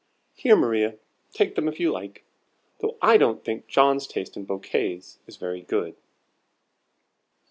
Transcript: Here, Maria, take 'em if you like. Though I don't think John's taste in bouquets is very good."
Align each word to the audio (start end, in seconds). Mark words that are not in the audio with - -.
Here, 0.33 0.55
Maria, 0.55 0.97
take 1.31 1.55
'em 1.59 1.67
if 1.67 1.79
you 1.79 1.91
like. 1.91 2.23
Though 2.79 2.97
I 3.03 3.17
don't 3.17 3.43
think 3.45 3.67
John's 3.67 4.07
taste 4.07 4.35
in 4.35 4.45
bouquets 4.45 5.19
is 5.27 5.37
very 5.37 5.61
good." 5.61 5.95